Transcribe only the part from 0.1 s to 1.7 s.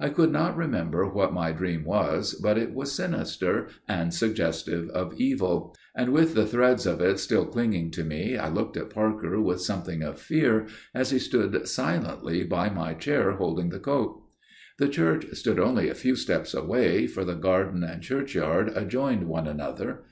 not remember what my